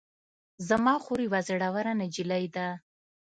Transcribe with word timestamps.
زما 0.67 0.93
خور 1.03 1.19
یوه 1.27 1.39
زړوره 1.47 1.93
نجلۍ 2.01 2.45
ده 2.55 2.67